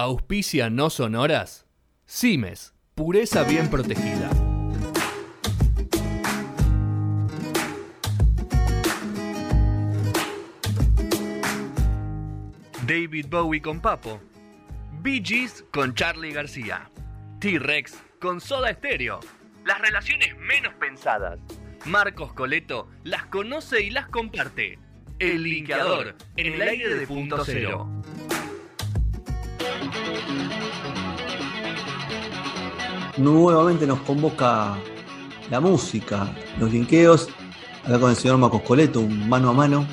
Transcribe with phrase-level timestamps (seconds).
[0.00, 1.66] Auspicia no sonoras.
[2.06, 4.30] Cimes, pureza bien protegida.
[12.86, 14.20] David Bowie con Papo.
[15.02, 16.88] Bee Gees con Charlie García.
[17.40, 19.18] T-Rex con Soda Stereo.
[19.64, 21.40] Las relaciones menos pensadas.
[21.86, 24.78] Marcos Coleto las conoce y las comparte.
[25.18, 27.90] El linkeador en el aire de punto cero.
[33.16, 34.78] Nuevamente nos convoca
[35.50, 37.28] la música, los linkeos,
[37.84, 39.86] acá con el señor Marcos Coleto, un mano a mano,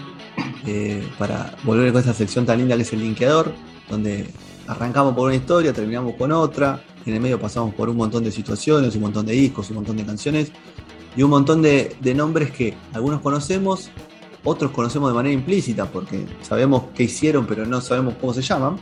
[0.68, 3.54] eh, para volver con esta sección tan linda que es el linkeador,
[3.90, 4.30] donde
[4.68, 8.32] arrancamos por una historia, terminamos con otra, en el medio pasamos por un montón de
[8.32, 10.52] situaciones, un montón de discos, un montón de canciones
[11.16, 13.90] y un montón de, de nombres que algunos conocemos,
[14.44, 18.78] otros conocemos de manera implícita porque sabemos qué hicieron pero no sabemos cómo se llaman.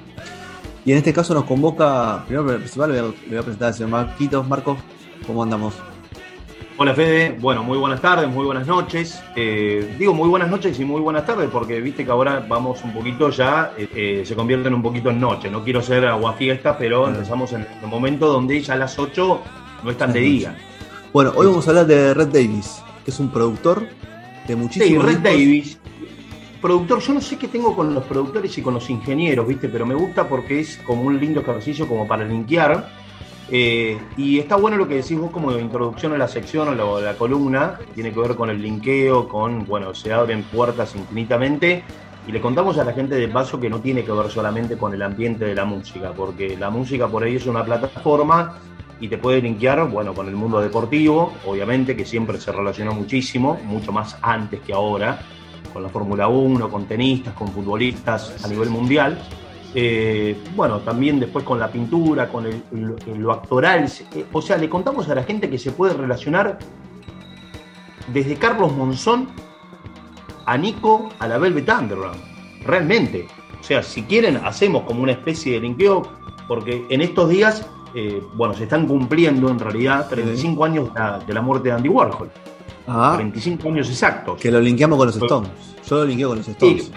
[0.86, 3.68] Y en este caso nos convoca, primero principal le voy, a, le voy a presentar
[3.70, 4.48] al señor Marquitos.
[4.48, 4.78] Marcos,
[5.25, 5.73] ¿cómo andamos?
[6.75, 9.22] Hola Fede, bueno, muy buenas tardes, muy buenas noches.
[9.36, 12.92] Eh, digo muy buenas noches y muy buenas tardes porque viste que ahora vamos un
[12.94, 15.52] poquito ya, eh, eh, se convierten un poquito en noche.
[15.52, 19.42] No quiero ser aguafiesta, pero empezamos en el momento donde ya las 8
[19.84, 20.58] no están de día.
[21.14, 23.88] Bueno, hoy vamos a hablar de Red Davis, que es un productor
[24.47, 25.23] de muchísimos Sí, Red discos.
[25.23, 25.80] Davis,
[26.64, 29.86] productor, yo no sé qué tengo con los productores y con los ingenieros, viste, pero
[29.86, 32.88] me gusta porque es como un lindo ejercicio como para linkear.
[33.52, 37.06] Eh, y está bueno lo que decís vos como introducción a la sección o la,
[37.11, 41.84] la columna, tiene que ver con el linkeo, con, bueno, se abren puertas infinitamente.
[42.25, 44.94] Y le contamos a la gente de paso que no tiene que ver solamente con
[44.94, 48.58] el ambiente de la música, porque la música por ahí es una plataforma
[49.02, 53.59] y te puede linkear, bueno, con el mundo deportivo, obviamente, que siempre se relacionó muchísimo,
[53.66, 55.19] mucho más antes que ahora,
[55.73, 59.17] con la Fórmula 1, con tenistas, con futbolistas a nivel mundial.
[59.75, 63.85] Eh, bueno, también después con la pintura, con el- lo, lo actoral.
[64.16, 66.59] Eh, O sea, le contamos a la gente que se puede relacionar
[68.13, 69.28] desde Carlos Monzón
[70.45, 72.19] a Nico a la Velvet Underground.
[72.66, 73.28] Realmente.
[73.59, 76.03] O sea, si quieren, hacemos como una especie de linkeo,
[76.47, 81.19] porque en estos días, eh, bueno, se están cumpliendo en realidad 35 años de la,
[81.19, 82.29] de la muerte de Andy Warhol.
[82.88, 84.39] Ah, 35 años exactos.
[84.41, 85.51] que lo linkeamos con los Stones.
[85.88, 86.85] Yo lo linkeo con los Stones.
[86.85, 86.91] Sí,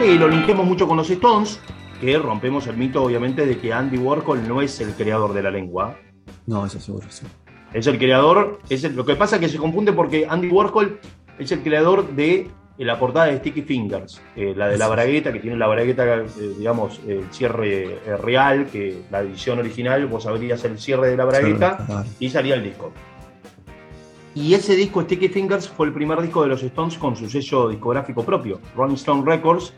[0.00, 1.60] sí, lo linkemos mucho con los Stones,
[2.00, 5.50] que rompemos el mito, obviamente, de que Andy Warhol no es el creador de la
[5.50, 5.96] lengua.
[6.46, 7.24] No, eso seguro, sí.
[7.72, 8.60] Es el creador.
[8.68, 11.00] Es el- lo que pasa es que se confunde porque Andy Warhol
[11.38, 12.48] es el creador de
[12.78, 16.16] eh, la portada de Sticky Fingers, eh, la de la bragueta, que tiene la bragueta,
[16.16, 16.24] eh,
[16.58, 21.24] digamos, el cierre eh, real, que la edición original, vos abrías el cierre de la
[21.26, 22.04] bragueta Claro.
[22.18, 22.92] y salía el disco.
[24.34, 27.68] Y ese disco, Sticky Fingers, fue el primer disco de los Stones con su sello
[27.68, 29.74] discográfico propio, Rolling Stone Records,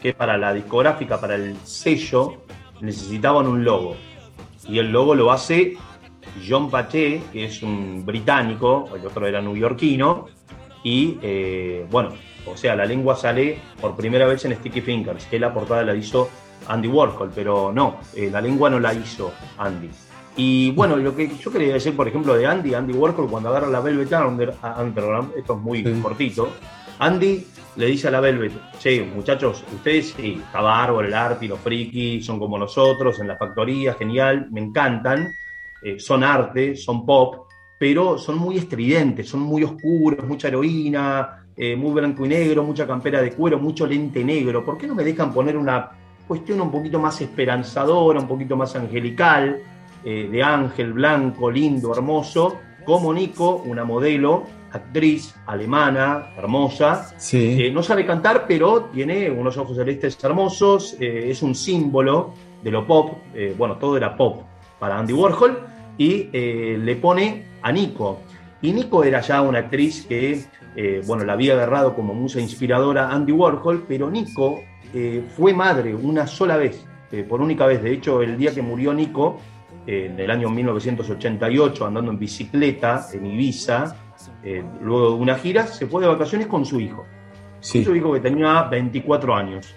[0.00, 2.42] que para la discográfica, para el sello,
[2.80, 3.96] necesitaban un logo.
[4.66, 5.76] Y el logo lo hace
[6.48, 10.28] John Pache, que es un británico, el otro era neoyorquino,
[10.82, 12.10] y eh, bueno,
[12.46, 15.94] o sea, la lengua sale por primera vez en Sticky Fingers, que la portada la
[15.94, 16.30] hizo
[16.68, 19.90] Andy Warhol, pero no, eh, la lengua no la hizo Andy.
[20.42, 23.68] Y bueno, lo que yo quería decir, por ejemplo, de Andy, Andy Warhol, cuando agarra
[23.68, 26.00] la Velvet Under- Underground, esto es muy Sí.
[26.00, 26.48] cortito,
[26.98, 27.44] Andy
[27.76, 31.58] le dice a la Velvet, che, muchachos, ustedes sí, está bárbaro, el arte y los
[31.58, 35.30] friki son como nosotros, en la factoría, genial, me encantan,
[35.82, 37.46] eh, son arte, son pop,
[37.78, 42.86] pero son muy estridentes, son muy oscuros, mucha heroína, eh, muy blanco y negro, mucha
[42.86, 44.64] campera de cuero, mucho lente negro.
[44.64, 45.90] ¿Por qué no me dejan poner una
[46.26, 49.60] cuestión un poquito más esperanzadora, un poquito más angelical,
[50.04, 57.56] eh, de ángel blanco, lindo, hermoso, como Nico, una modelo, actriz alemana, hermosa, Sí.
[57.60, 62.70] eh, no sabe cantar, pero tiene unos ojos celestes hermosos, eh, es un símbolo de
[62.70, 64.42] lo pop, eh, bueno, todo era pop
[64.78, 65.58] para Andy Warhol,
[65.98, 68.20] y eh, le pone a Nico.
[68.62, 70.44] Y Nico era ya una actriz que,
[71.06, 74.60] bueno, la había agarrado como musa inspiradora Andy Warhol, pero Nico
[75.36, 76.84] fue madre una sola vez,
[77.28, 77.82] por única vez.
[77.82, 79.38] De hecho, el día que murió Nico,
[79.86, 83.96] en el año 1988, andando en bicicleta en Ibiza,
[84.42, 87.04] eh, luego de una gira, se fue de vacaciones con su hijo.
[87.60, 87.84] sí.
[87.84, 89.74] Su hijo que tenía 24 años.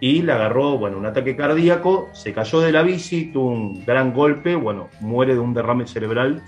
[0.00, 4.12] Y le agarró, bueno, un ataque cardíaco, se cayó de la bici, tuvo un gran
[4.12, 6.42] golpe, bueno, muere de un derrame cerebral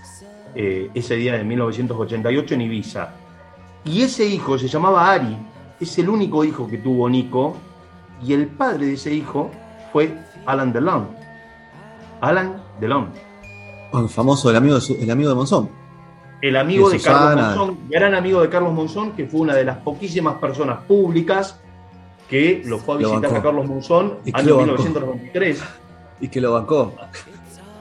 [0.53, 3.13] eh, ese día de 1988 en Ibiza.
[3.85, 5.37] Y ese hijo se llamaba Ari,
[5.79, 7.55] es el único hijo que tuvo Nico,
[8.25, 9.51] y el padre de ese hijo
[9.93, 10.13] fue
[10.45, 11.07] Alan Delon.
[12.21, 13.09] Alan Delon.
[13.93, 15.69] El famoso, el amigo de, su- el amigo de Monzón.
[16.41, 17.35] el amigo de de Carlos.
[17.57, 21.59] Monzón, gran amigo de Carlos Monzón, que fue una de las poquísimas personas públicas
[22.29, 23.35] que lo fue a visitar bancó.
[23.37, 24.57] a Carlos Monzón Y bancó.
[24.57, 25.63] 1993.
[26.21, 26.93] Y que lo bancó.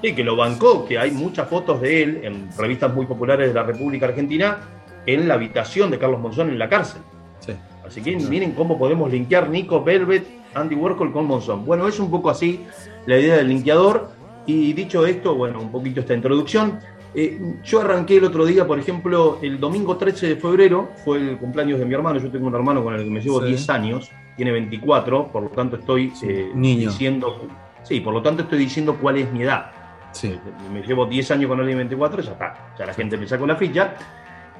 [0.02, 3.54] Sí, que lo bancó, que hay muchas fotos de él en revistas muy populares de
[3.54, 4.58] la República Argentina
[5.06, 7.00] en la habitación de Carlos Monzón en la cárcel.
[7.40, 7.52] Sí.
[7.86, 11.64] Así que miren cómo podemos linkear Nico Velvet, Andy Warhol con Monzón.
[11.64, 12.64] Bueno, es un poco así
[13.06, 14.10] la idea del linkeador.
[14.46, 16.78] Y dicho esto, bueno, un poquito esta introducción.
[17.14, 21.38] Eh, yo arranqué el otro día, por ejemplo, el domingo 13 de febrero, fue el
[21.38, 22.18] cumpleaños de mi hermano.
[22.18, 25.48] Yo tengo un hermano con el que me llevo 10 años, tiene 24, por lo
[25.50, 27.46] tanto estoy eh, diciendo.
[27.82, 29.70] Sí, por lo tanto estoy diciendo cuál es mi edad.
[30.10, 30.38] Sí.
[30.72, 32.74] Me llevo 10 años con él de 24, ya está.
[32.78, 33.94] Ya la gente me sacó la ficha.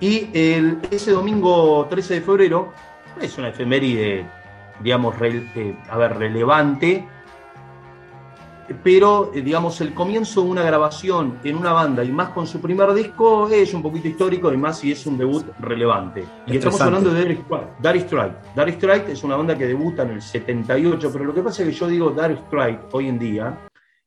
[0.00, 2.72] Y el, ese domingo 13 de febrero
[3.20, 4.26] es una efeméride,
[4.80, 7.06] digamos, eh, a ver, relevante
[8.82, 12.60] pero eh, digamos el comienzo de una grabación en una banda y más con su
[12.60, 16.24] primer disco es un poquito histórico y más si es un debut relevante.
[16.46, 17.38] Y estamos hablando de
[17.82, 18.54] Dar Strike.
[18.54, 21.68] Dar Strike es una banda que debuta en el 78, pero lo que pasa es
[21.68, 23.58] que yo digo Dar Strike hoy en día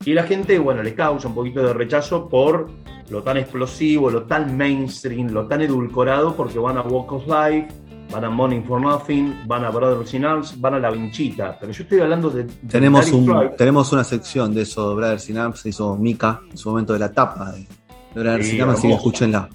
[0.04, 2.70] y la gente, bueno, le causa un poquito de rechazo por
[3.10, 7.68] lo tan explosivo, lo tan mainstream, lo tan edulcorado, porque van a Walk of Life,
[8.10, 11.58] van a Money for Nothing, van a Brothers in Arms, van a La Vinchita.
[11.58, 12.44] Pero yo estoy hablando de.
[12.68, 16.92] tenemos, un, tenemos una sección de eso, Brothers in Arms, hizo Mika en su momento
[16.92, 17.66] de la tapa de,
[18.14, 19.48] Brothers in Arms, así que escúchenla.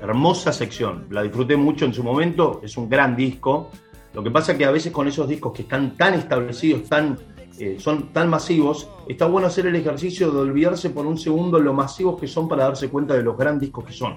[0.00, 3.70] Hermosa sección, la disfruté mucho en su momento, es un gran disco.
[4.14, 7.18] Lo que pasa es que a veces con esos discos que están tan establecidos, tan,
[7.58, 11.74] eh, son tan masivos, está bueno hacer el ejercicio de olvidarse por un segundo lo
[11.74, 14.16] masivos que son para darse cuenta de los grandes discos que son.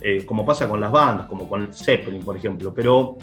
[0.00, 2.72] Eh, como pasa con las bandas, como con Zeppelin, por ejemplo.
[2.72, 3.16] Pero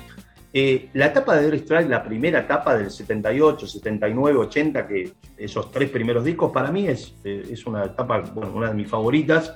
[0.51, 5.71] eh, la etapa de Dire Strike, la primera etapa del 78, 79, 80, que esos
[5.71, 9.55] tres primeros discos, para mí es, eh, es una etapa, bueno, una de mis favoritas,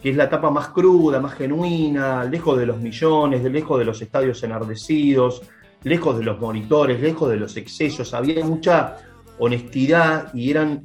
[0.00, 4.00] que es la etapa más cruda, más genuina, lejos de los millones, lejos de los
[4.00, 5.42] estadios enardecidos,
[5.82, 8.14] lejos de los monitores, lejos de los excesos.
[8.14, 8.96] Había mucha
[9.38, 10.80] honestidad y eran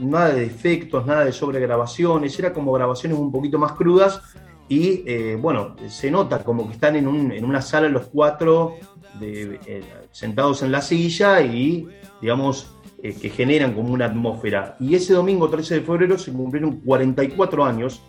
[0.00, 4.20] nada de defectos, nada de sobregrabaciones, era como grabaciones un poquito más crudas
[4.68, 8.76] y eh, bueno, se nota como que están en, una sala los cuatro
[9.20, 11.86] eh, sentados en la silla y
[12.20, 12.70] digamos
[13.02, 14.76] eh, que generan como una atmósfera.
[14.80, 18.02] Y ese domingo 13 de febrero se cumplieron 44 años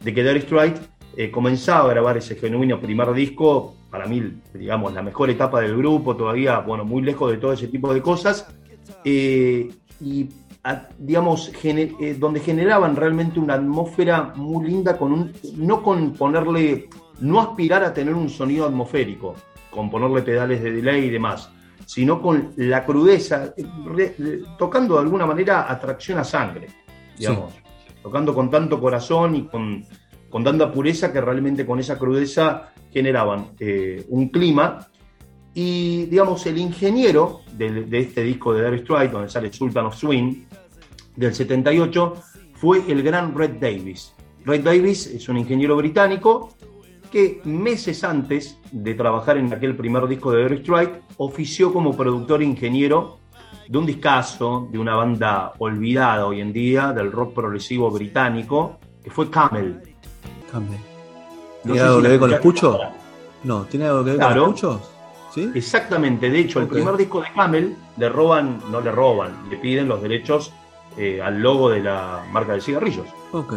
[0.00, 4.22] de que Dire Strike comenzaba a grabar ese genuino primer disco, para mí,
[4.54, 8.00] digamos, la mejor etapa del grupo, todavía, bueno, muy lejos de todo ese tipo de
[8.00, 8.48] cosas.
[9.04, 10.28] y
[10.98, 16.88] digamos, eh, donde generaban realmente una atmósfera muy linda, con un, no con ponerle,
[17.20, 19.34] no aspirar a tener un sonido atmosférico,
[19.70, 21.50] con ponerle pedales de delay y demás,
[21.84, 23.54] sino con la crudeza,
[24.56, 26.68] tocando de alguna manera atracción a sangre,
[27.18, 27.54] digamos,
[28.00, 29.84] tocando con tanto corazón y con,
[30.30, 34.86] con tanta pureza que realmente con esa crudeza generaban eh, un clima
[35.54, 40.44] y, digamos, el ingeniero de, este disco de Dire Strike, donde sale Sultan of Swing,
[41.16, 42.14] del 78,
[42.54, 44.14] fue el gran Red Davis.
[44.44, 46.54] Red Davis es un ingeniero británico
[47.10, 52.40] que meses antes de trabajar en aquel primer disco de Dire Strike, ofició como productor
[52.40, 53.18] e ingeniero
[53.68, 59.10] de un discazo de una banda olvidada hoy en día, del rock progresivo británico, que
[59.10, 59.82] fue Camel.
[60.50, 60.78] Camel.
[61.62, 62.78] ¿Tiene algo que ver con los puchos?
[63.44, 64.91] No, ¿tiene algo que ver con los puchos?
[65.54, 69.88] Exactamente, de hecho, el primer disco de Camel le roban, no le roban, le piden
[69.88, 70.52] los derechos
[70.96, 73.06] eh, al logo de la marca de cigarrillos.
[73.32, 73.54] Ok,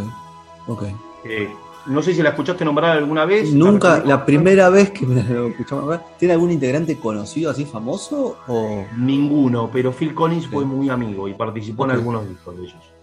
[0.67, 0.83] ok.
[1.25, 1.50] Eh,
[1.88, 3.53] no sé si la escuchaste nombrar alguna vez.
[3.53, 6.05] Nunca, la, primera vez que me la escuchamos nombrar.
[6.17, 8.38] ¿Tiene algún integrante conocido así famoso?
[8.47, 8.85] O...
[8.97, 12.95] Ninguno, pero Phil Collins fue muy amigo y participó en algunos discos de ellos.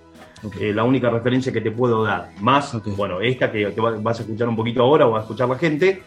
[0.59, 2.33] Eh, la única referencia que te puedo dar.
[2.41, 3.67] Más, bueno, esta que,
[4.01, 6.03] vas a escuchar un poquito ahora o a escuchar la gente,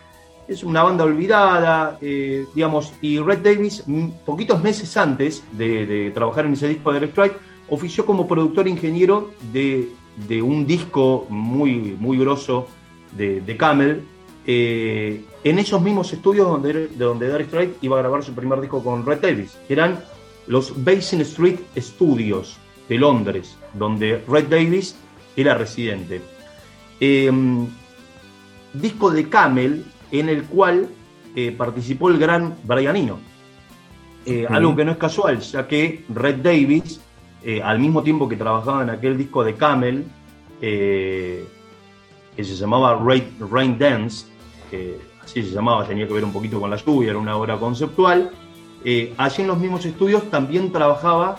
[0.47, 3.83] es una banda olvidada, eh, digamos, y Red Davis,
[4.25, 7.37] poquitos meses antes de, trabajar en ese disco de Strike,
[7.69, 9.89] ofició como productor ingeniero de,
[10.41, 12.67] un disco muy, muy grosso
[13.15, 14.03] de, Camel,
[14.45, 18.61] eh, en esos mismos estudios donde, de donde Dire Strike iba a grabar su primer
[18.61, 19.99] disco con Red Davis, que eran
[20.47, 24.95] los Basin Street Studios de Londres, donde Red Davis
[25.35, 26.21] era residente.
[26.99, 27.67] Em,
[28.73, 30.89] disco de Camel en el cual
[31.35, 33.19] eh, participó el gran Brian Eno.
[34.25, 36.99] Eh, algo que no es casual, ya que Red Davis,
[37.43, 40.05] eh, al mismo tiempo que trabajaba en aquel disco de Camel,
[40.59, 41.45] que
[42.37, 44.25] se llamaba Rain, Dance,
[44.71, 47.57] que así se llamaba, tenía que ver un poquito con la lluvia, era una obra
[47.57, 48.31] conceptual,
[49.17, 51.37] allí en los mismos estudios también trabajaba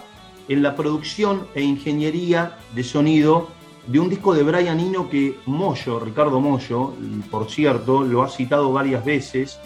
[0.48, 3.48] en la producción e ingeniería de sonido
[3.86, 6.94] de un disco de Brian Eno que Moyo, Ricardo Moyo,
[7.30, 9.58] por cierto, lo ha citado varias veces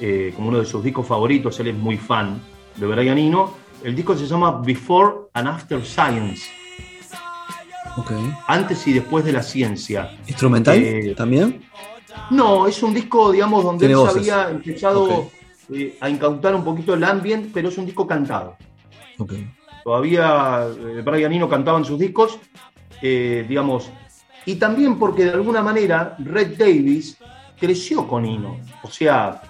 [0.00, 2.40] eh, como uno de sus discos favoritos, él es muy fan
[2.76, 3.54] de Brian Eno.
[3.82, 6.42] El disco se llama Before and After Science.
[7.96, 8.32] Okay.
[8.48, 10.16] Antes y después de la ciencia.
[10.26, 11.62] ¿Instrumental eh, también?
[12.30, 15.30] No, es un disco, digamos, donde él había empezado
[15.72, 18.56] eh, a incautar un poquito el ambiente, pero es un disco cantado.
[19.18, 19.48] Okay.
[19.84, 20.66] Todavía
[21.04, 22.38] Brian Eno cantaba en sus discos,
[23.46, 23.90] digamos,
[24.46, 27.18] y también porque de alguna manera Red Davis
[27.58, 28.56] creció con Eno.
[28.82, 29.42] O sea,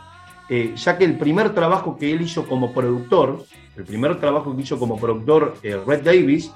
[0.48, 3.44] ya que el primer trabajo que él hizo como productor,
[3.76, 6.50] el primer trabajo que hizo como productor Red Davis,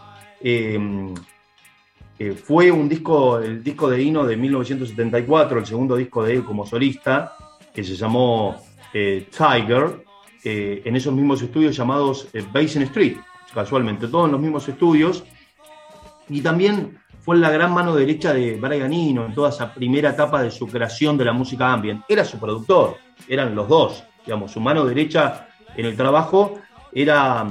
[2.44, 6.66] fue un disco, el disco de Ino de 1974, el segundo disco de él como
[6.66, 7.36] solista,
[7.72, 8.56] que se llamó
[8.92, 10.04] eh, Tiger,
[10.42, 13.18] eh, en esos mismos estudios llamados eh, Basin Street,
[13.54, 15.22] casualmente, todos en los mismos estudios.
[16.28, 20.42] Y también fue la gran mano derecha de Brian Ino en toda esa primera etapa
[20.42, 22.04] de su creación de la música ambient.
[22.08, 26.60] Era su productor, eran los dos, digamos, su mano derecha en el trabajo
[26.92, 27.46] era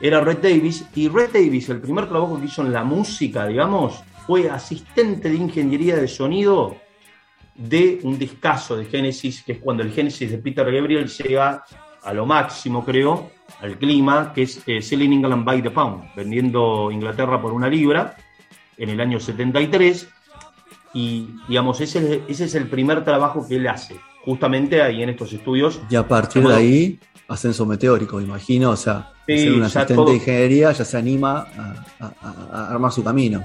[0.00, 4.02] era Red Davis, y Red Davis, el primer trabajo que hizo en la música, digamos,
[4.26, 6.76] fue asistente de ingeniería de sonido
[7.54, 11.64] de un discazo de Genesis, que es cuando el Genesis de Peter Gabriel llega
[12.02, 13.30] a lo máximo, creo,
[13.60, 18.16] al clima, que es eh, Selling England by the Pound, vendiendo Inglaterra por una libra
[18.76, 20.08] en el año 73.
[20.94, 25.32] Y, digamos, ese, ese es el primer trabajo que él hace, justamente ahí en estos
[25.32, 25.80] estudios.
[25.90, 30.72] Y a partir de ahí, ascenso meteórico, imagino, o sea, ser un asistente de ingeniería
[30.72, 31.46] ya se anima
[31.98, 33.42] a, armar su camino.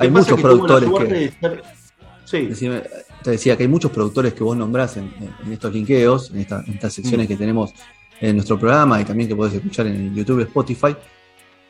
[0.00, 1.62] hay muchos productores que.
[3.22, 5.12] te decía que hay muchos productores que vos nombrás en,
[5.50, 7.28] estos linkeos, en, estas secciones mm.
[7.28, 7.74] que tenemos
[8.20, 10.96] en nuestro programa y también que podés escuchar en YouTube, Spotify,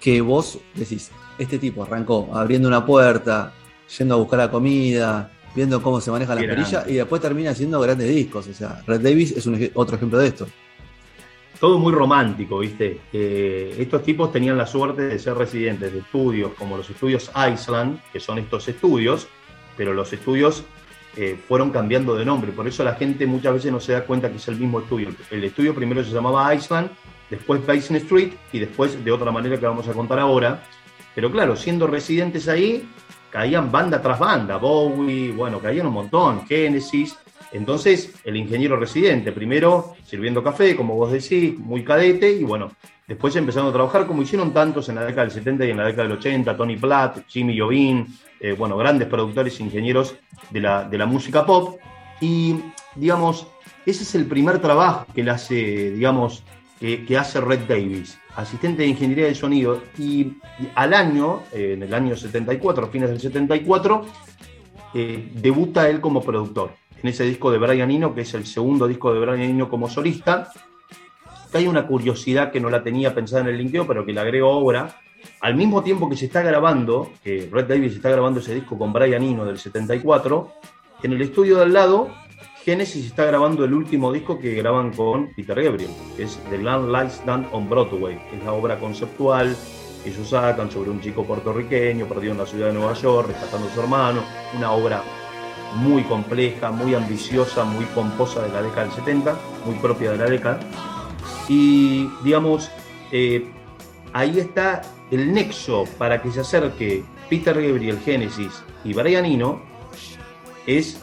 [0.01, 3.53] que vos decís, este tipo arrancó abriendo una puerta,
[3.99, 7.81] yendo a buscar la comida, viendo cómo se maneja la perilla y después termina haciendo
[7.81, 8.47] grandes discos.
[8.49, 10.47] O sea, Red Davis es un, otro ejemplo de esto
[11.61, 13.01] todo muy romántico, ¿viste?
[13.13, 18.21] estos tipos tenían la suerte de ser residentes de estudios como los estudios Iceland, que
[18.21, 19.27] son estos estudios,
[19.77, 20.65] pero los estudios
[21.21, 24.31] eh, fueron cambiando de nombre, por eso la gente muchas veces no se da cuenta
[24.31, 25.09] que es el mismo estudio.
[25.31, 26.91] El estudio primero se llamaba Iceland,
[27.29, 30.63] después Basin Street y después de otra manera que vamos a contar ahora.
[31.15, 32.89] Pero claro, siendo residentes ahí,
[33.31, 37.19] caían banda tras banda, Bowie, bueno, caían un montón, Genesis,
[37.53, 42.71] entonces, el ingeniero residente, primero sirviendo café, como vos decís, muy cadete, y bueno,
[43.09, 45.87] después empezando a trabajar como hicieron tantos en la década del 70 y en la
[45.87, 48.07] década del 80, Tony Platt, Jimmy Jovin,
[48.39, 50.15] eh, bueno, grandes productores e ingenieros
[50.51, 51.79] de la, de la música pop.
[52.21, 52.57] Y,
[52.95, 53.47] digamos,
[53.87, 56.45] ese es el primer trabajo que él hace, digamos,
[56.79, 59.83] que hace Red Davis, asistente de ingeniería de sonido.
[59.99, 60.35] Y
[60.75, 64.07] al año, eh, en el año 74, fines del 74,
[64.95, 66.73] eh, debuta él como productor
[67.03, 69.89] en ese disco de Brian Eno, que es el segundo disco de Brian Eno como
[69.89, 70.51] solista.
[71.53, 74.53] Hay una curiosidad que no la tenía pensada en el linkeo, pero que le agrego
[74.53, 75.01] ahora.
[75.41, 78.93] Al mismo tiempo que se está grabando, que Red Davis está grabando ese disco con
[78.93, 80.53] Brian Eno del 74,
[81.03, 82.09] en el estudio de al lado,
[82.65, 86.93] Genesis está grabando el último disco que graban con Peter Gabriel, que es The Land
[86.93, 89.57] Lies Down on Broadway, que es la obra conceptual
[90.03, 93.69] que ellos sacan sobre un chico puertorriqueño perdido en la ciudad de Nueva York, rescatando
[93.69, 94.23] a su hermano,
[94.57, 95.03] una obra
[95.77, 100.27] muy compleja, muy ambiciosa, muy pomposa de la década del 70, muy propia de la
[100.27, 100.61] década.
[101.49, 102.71] Y digamos,
[103.11, 103.51] eh,
[104.13, 109.61] ahí está el nexo para que se acerque Peter Gabriel Genesis y Brian Eno,
[110.67, 111.01] es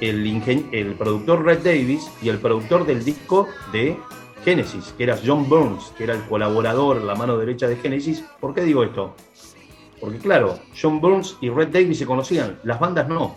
[0.00, 0.26] el,
[0.72, 3.96] el productor Red Davis y el productor del disco de
[4.44, 8.24] Genesis, que era John Burns, que era el colaborador, la mano derecha de Genesis.
[8.40, 9.14] ¿Por qué digo esto?
[10.00, 13.36] Porque claro, John Burns y Red Davis se conocían, las bandas no.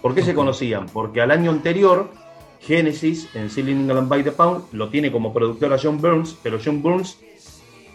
[0.00, 0.86] ¿Por qué se conocían?
[0.86, 2.10] Porque al año anterior,
[2.60, 6.58] Genesis, en Selling England by the Pound, lo tiene como productor a John Burns, pero
[6.62, 7.18] John Burns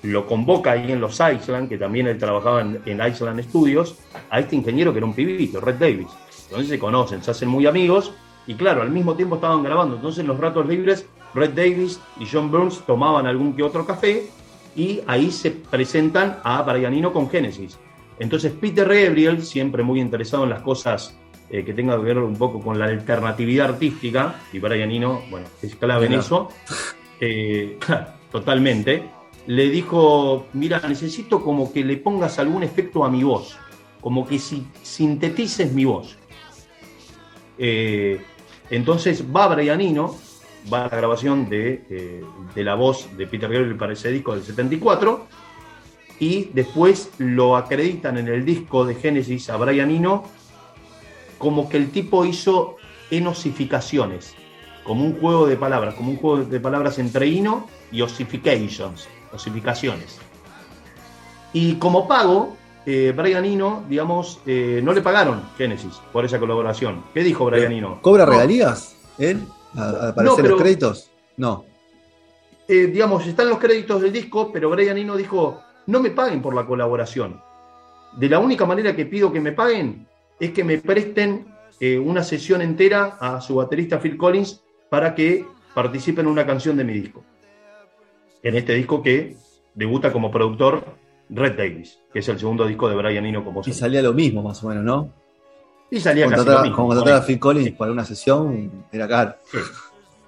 [0.02, 3.98] lo convoca ahí en los Island, que también él trabajaba en, Island Studios,
[4.30, 6.08] a este ingeniero que era un pibito, Red Davis.
[6.46, 8.14] Entonces se conocen, se hacen muy amigos,
[8.48, 9.96] y claro, al mismo tiempo estaban grabando.
[9.96, 14.30] Entonces en los ratos libres, Red Davis y John Burns tomaban algún que otro café,
[14.76, 17.80] y ahí se presentan a Brian Eno con Genesis.
[18.20, 22.36] Entonces Peter Gabriel, siempre muy interesado en las cosas eh, que tenga que ver un
[22.38, 26.50] poco con la alternatividad artística, y Brian Eno, bueno, es clave en eso,
[27.20, 27.78] eh,
[28.32, 29.04] totalmente,
[29.46, 33.58] le dijo, mira, necesito como que le pongas algún efecto a mi voz,
[34.02, 36.18] como que si sintetices mi voz.
[37.60, 38.20] Eh,
[38.72, 40.16] entonces va Brian Eno,
[40.74, 42.24] va a la grabación de,
[42.56, 45.28] de la voz de Peter Gabriel para ese disco del 74,
[46.20, 50.24] y después lo acreditan en el disco de Genesis a Brian Eno
[51.38, 52.77] como que el tipo hizo
[53.12, 54.34] enosificaciones,
[54.84, 60.20] como un juego de palabras, como un juego de palabras entre ino y ossifications, osificaciones.
[61.54, 67.04] Y como pago, eh, Brian Eno, digamos, eh, no le pagaron Genesis por esa colaboración.
[67.13, 68.00] ¿Qué dijo Brian Eno?
[68.01, 69.44] ¿Cobra regalías él?
[69.75, 71.12] ¿A, aparecer los créditos?
[71.38, 71.65] No.
[72.68, 76.54] Eh, digamos, están los créditos del disco, pero Brian Eno dijo, no me paguen por
[76.56, 77.42] la colaboración.
[78.18, 80.08] De la única manera que pido que me paguen
[80.39, 81.48] es que me presten
[82.04, 86.84] una sesión entera a su baterista Phil Collins para que participe en una canción de
[86.84, 87.24] mi disco.
[88.42, 89.36] En este disco que
[89.74, 90.86] debuta como productor
[91.30, 94.42] Red Davis, que es el segundo disco de Brian Eno como Y salía lo mismo,
[94.42, 95.12] más o menos, ¿no?
[95.92, 96.75] Y salía casi lo mismo.
[96.75, 99.36] Como contratar a Phil Collins para una sesión, era caro.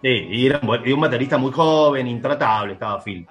[0.01, 3.25] Sí, y era un baterista muy joven, intratable estaba Phil.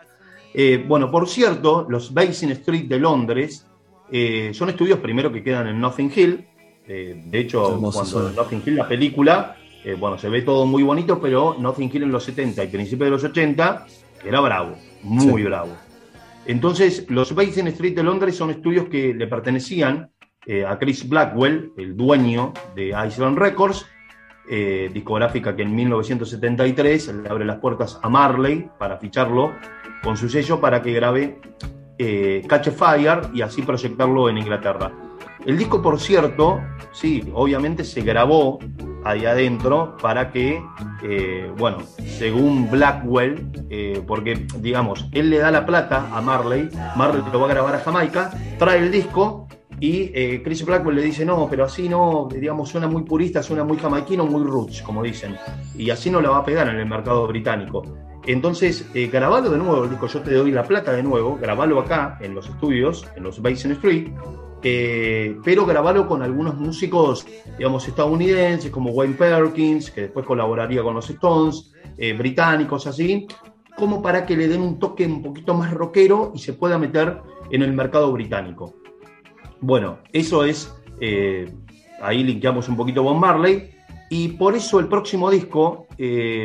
[0.53, 3.67] Eh, bueno, por cierto, los Basin Street de Londres
[4.11, 6.47] eh, son estudios primero que quedan en Nothing Hill.
[6.89, 9.57] Eh, de hecho, cuando Nothing Hill, la película,
[10.01, 13.11] bueno, se ve todo muy bonito, pero Nothing Hill en los 70 y principios de
[13.11, 13.87] los 80
[14.25, 15.77] era bravo, muy bravo.
[16.47, 20.11] Entonces, los Basin Street de Londres son estudios que le pertenecían
[20.47, 23.85] eh, a Chris Blackwell, el dueño de Island Records,
[24.49, 29.53] eh, discográfica que en 1973 le abre las puertas a Marley para ficharlo
[30.05, 31.41] con su sello para que grabe
[31.99, 34.93] eh, Catch a Fire y así proyectarlo en Inglaterra.
[35.45, 36.61] El disco, por cierto,
[36.93, 38.59] sí, obviamente se grabó
[39.05, 40.61] ahí adentro para que,
[41.03, 41.79] eh, bueno,
[42.19, 47.47] según Blackwell, eh, porque digamos, él le da la plata a Marley, Marley lo va
[47.47, 49.47] a grabar a Jamaica, trae el disco
[49.79, 53.63] y eh, Chris Blackwell le dice, no, pero así no, digamos, suena muy purista, suena
[53.63, 55.37] muy jamaiquino, muy roots, como dicen,
[55.77, 57.83] y así no la va a pegar en el mercado británico.
[58.27, 62.19] Entonces, grabalo de nuevo el disco, yo te doy la plata de nuevo, grabalo acá
[62.21, 64.09] en los estudios, en los Basin Street,
[64.69, 67.25] eh, pero grabarlo con algunos músicos,
[67.57, 73.29] digamos, estadounidenses, como Wayne Perkins, que después colaboraría con los Stones, eh, británicos, así,
[73.77, 77.21] como para que le den un toque un poquito más rockero y se pueda meter
[77.49, 78.75] en el mercado británico.
[79.61, 81.49] Bueno, eso es, eh,
[82.03, 83.71] ahí linkeamos un poquito con Marley,
[84.11, 85.87] y por eso el próximo disco,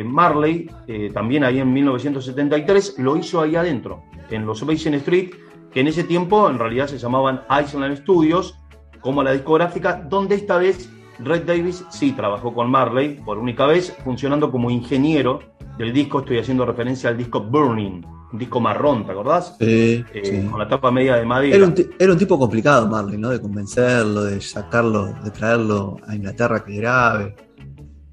[0.04, 0.70] Marley,
[1.12, 5.30] también ahí en 1973, lo hizo ahí adentro, en los Basin Street,
[5.72, 8.58] que en ese tiempo en realidad se llamaban Island Studios,
[9.00, 13.94] como la discográfica, donde esta vez Red Davis sí trabajó con Marley por única vez,
[14.04, 15.40] funcionando como ingeniero
[15.78, 16.20] del disco.
[16.20, 19.56] Estoy haciendo referencia al disco Burning, un disco marrón, ¿te acordás?
[19.60, 21.56] Eh, sí, Con la tapa media de madera.
[21.56, 23.30] Era un, tipo complicado, Marley, ¿no?
[23.30, 27.34] De convencerlo, de sacarlo, de traerlo a Inglaterra que grabe.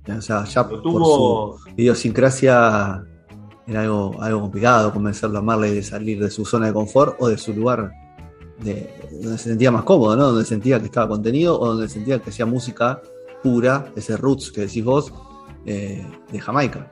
[0.08, 3.04] O sea, ya por su idiosincrasia
[3.70, 7.28] era algo, algo complicado convencerlo a Marley de salir de su zona de confort o
[7.28, 7.92] de su lugar
[8.58, 10.32] de, donde se sentía más cómodo, ¿no?
[10.32, 13.02] Donde sentía que estaba contenido o donde sentía que hacía música
[13.44, 15.14] pura, ese roots que decís vos,
[15.66, 16.92] eh, de Jamaica.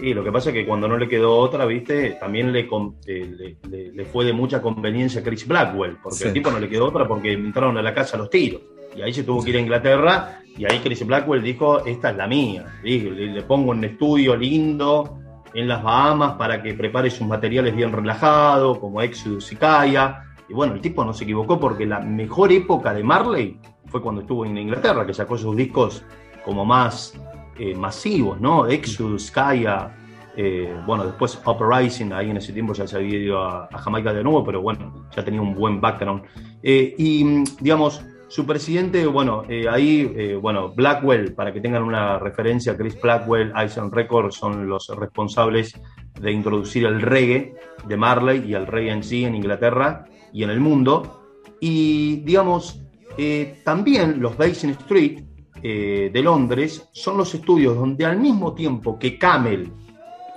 [0.00, 4.04] Y lo que pasa es que cuando no le quedó otra, viste, también le, le,
[4.04, 7.32] fue de mucha conveniencia a Chris Blackwell, porque al tipo no le quedó otra porque
[7.32, 8.60] entraron a la casa los tiros.
[8.96, 12.16] Y ahí se tuvo que ir a Inglaterra y ahí Chris Blackwell dijo, esta es
[12.16, 12.80] la mía.
[12.82, 15.18] Le, le pongo un estudio lindo,
[15.58, 20.24] en las Bahamas para que prepare sus materiales bien relajado, como Exodus y Kaya.
[20.48, 24.20] Y bueno, el tipo no se equivocó porque la mejor época de Marley fue cuando
[24.20, 26.04] estuvo en Inglaterra, que sacó sus discos
[26.44, 27.18] como más
[27.58, 28.66] eh, masivos, ¿no?
[28.66, 29.94] Exodus, Kaya,
[30.36, 34.22] eh, bueno, después Uprising, ahí en ese tiempo ya se había ido a, Jamaica de
[34.22, 36.22] nuevo, pero bueno, ya tenía un buen background.
[36.62, 42.18] Eh, y digamos, su presidente, bueno, eh, ahí, eh, bueno, Blackwell, para que tengan una
[42.18, 45.72] referencia, Chris Blackwell, Island Records son los responsables
[46.20, 47.54] de introducir el reggae
[47.86, 51.22] de Marley y el reggae en sí en Inglaterra y en el mundo.
[51.58, 52.82] Y, digamos,
[53.16, 55.24] eh, también los Basin Street
[55.60, 59.72] de Londres son los estudios donde al mismo tiempo que Camel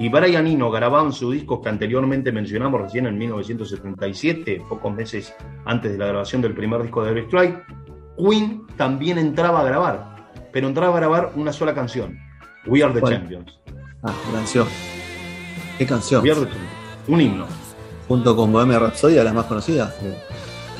[0.02, 5.32] y Brian Eno grababan sus discos que anteriormente mencionamos recién en 1977, pocos meses
[5.66, 7.64] antes de la grabación del primer disco de Eric Strike,
[8.18, 10.16] Queen también entraba a grabar,
[10.52, 12.18] pero entraba a grabar una sola canción,
[12.66, 13.60] We Are the Champions.
[14.02, 14.68] Ah, canción.
[15.78, 16.24] ¿Qué canción?
[16.24, 16.74] We Are the Champions.
[17.08, 17.46] Un himno.
[18.08, 19.94] Junto con Bohemia Rhapsody, la más conocida.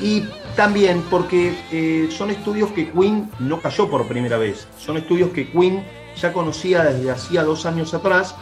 [0.00, 0.24] Y
[0.56, 4.66] también porque eh, son estudios que Queen no cayó por primera vez.
[4.78, 5.84] Son estudios que Queen
[6.20, 8.34] ya conocía desde hacía dos años atrás,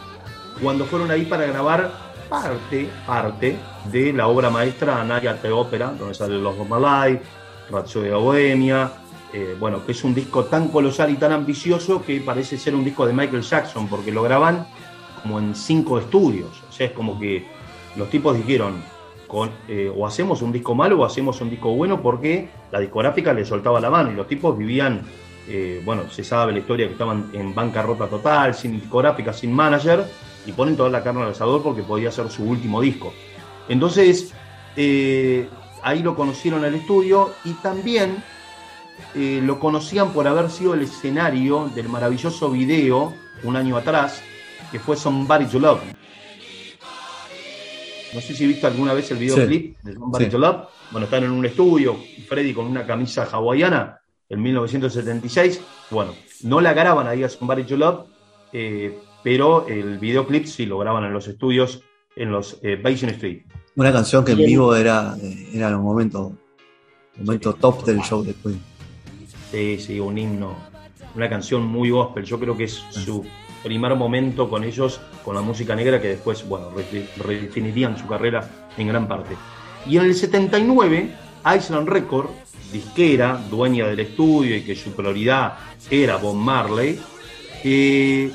[0.61, 1.91] cuando fueron ahí para grabar
[2.29, 3.57] parte, parte
[3.91, 7.23] de la obra maestra Anaya The Opera, donde sale Los Life,
[7.69, 8.91] de Bohemia,
[9.33, 12.83] eh, bueno, que es un disco tan colosal y tan ambicioso que parece ser un
[12.83, 14.67] disco de Michael Jackson, porque lo graban
[15.21, 16.49] como en cinco estudios.
[16.69, 17.45] O sea, es como que
[17.95, 18.83] los tipos dijeron,
[19.67, 23.45] eh, o hacemos un disco malo o hacemos un disco bueno, porque la discográfica le
[23.45, 25.01] soltaba la mano y los tipos vivían,
[25.47, 30.05] eh, bueno, se sabe la historia que estaban en bancarrota total, sin discográfica, sin manager,
[30.45, 33.13] y ponen toda la carne al asador porque podía ser su último disco.
[33.69, 34.33] Entonces,
[34.75, 38.23] ahí lo conocieron al estudio y también
[39.15, 44.21] eh, lo conocían por haber sido el escenario del maravilloso video un año atrás,
[44.71, 45.81] que fue Somebody to Love.
[48.13, 50.67] No sé si viste alguna vez el videoclip de Somebody to Love.
[50.91, 55.61] Bueno, están en un estudio, Freddy con una camisa hawaiana en 1976.
[55.89, 58.05] Bueno, no la graban ahí a Somebody to Love,
[58.53, 61.83] eh, pero el videoclip sí lo graban en los estudios
[62.15, 63.43] en los eh, Basin Street.
[63.75, 65.15] Una canción que en vivo era,
[65.53, 66.33] era los momentos,
[67.17, 68.61] momento top del show de Queen.
[69.51, 70.55] Sí, sí, un himno,
[71.15, 72.25] una canción muy gospel.
[72.25, 73.25] Yo creo que es su
[73.63, 76.69] primer momento con ellos, con la música negra, que después, bueno,
[77.17, 79.35] redefinirían su carrera en gran parte.
[79.87, 81.11] Y en el 79,
[81.57, 82.27] Island Record,
[82.71, 85.57] disquera, dueña del estudio y que su prioridad
[85.89, 86.99] era Bob Marley,
[87.63, 88.31] eh,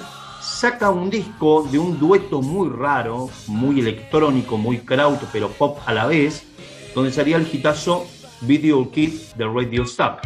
[0.46, 5.92] saca un disco de un dueto muy raro, muy electrónico, muy kraut, pero pop a
[5.92, 6.46] la vez,
[6.94, 8.06] donde salía el hitazo
[8.42, 10.20] Video Kid de Radio Stop.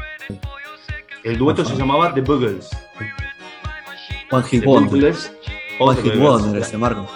[1.24, 2.68] El dueto se llamaba The Boogles.
[4.30, 5.16] One Hit Wonder.
[5.80, 7.08] One Hit Wonder ese Marco.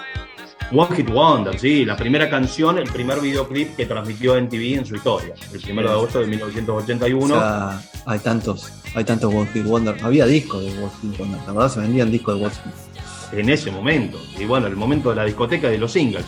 [0.72, 4.86] One Hit Wonder, sí, la primera canción, el primer videoclip que transmitió en TV en
[4.86, 7.34] su historia, el 1 de agosto de 1981.
[7.34, 9.96] O sea, hay tantos, hay tantos One Hit Wonder.
[10.02, 12.93] Había discos de One Hit Wonder, la verdad se vendían discos de One Hit
[13.32, 14.18] en ese momento.
[14.38, 16.26] Y bueno, el momento de la discoteca de los singles.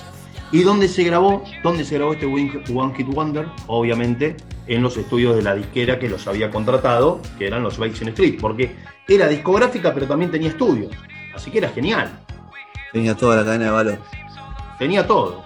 [0.52, 1.42] ¿Y dónde se grabó?
[1.62, 3.46] ¿Dónde se grabó este One Hit Wonder?
[3.66, 4.36] Obviamente
[4.68, 8.38] en los estudios de la disquera que los había contratado, que eran los Basin Street,
[8.40, 8.74] porque
[9.08, 10.92] era discográfica pero también tenía estudios.
[11.34, 12.20] Así que era genial.
[12.92, 13.98] Tenía toda la cadena de valor.
[14.78, 15.44] Tenía todo.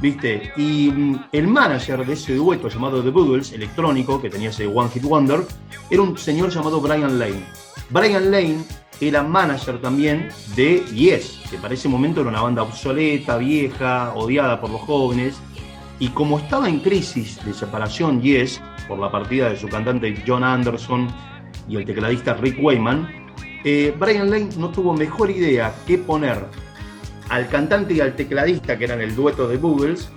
[0.00, 0.52] ¿Viste?
[0.56, 4.90] Y mm, el manager de ese dueto llamado The Boogles, electrónico, que tenía ese One
[4.90, 5.40] Hit Wonder,
[5.90, 7.44] era un señor llamado Brian Lane.
[7.90, 8.58] Brian Lane
[9.00, 14.60] era manager también de Yes, que para ese momento era una banda obsoleta, vieja, odiada
[14.60, 15.38] por los jóvenes.
[16.00, 20.44] Y como estaba en crisis de separación Yes, por la partida de su cantante John
[20.44, 21.08] Anderson
[21.68, 23.08] y el tecladista Rick Wayman,
[23.64, 26.46] eh, Brian Lane no tuvo mejor idea que poner
[27.28, 30.10] al cantante y al tecladista, que eran el dueto de Boogles,